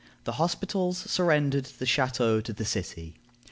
The 0.23 0.31
hospitals 0.31 0.97
surrendered 0.97 1.65
the 1.77 1.85
chateau 1.85 2.41
to 2.41 2.51
the 2.53 2.65
city. 2.65 3.17